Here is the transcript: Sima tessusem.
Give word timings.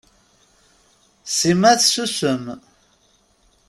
Sima 1.35 1.71
tessusem. 1.79 2.43